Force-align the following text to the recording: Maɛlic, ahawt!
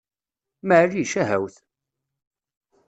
Maɛlic, 0.67 1.13
ahawt! 1.21 1.55